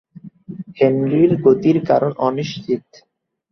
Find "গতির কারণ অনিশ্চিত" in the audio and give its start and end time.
1.43-2.83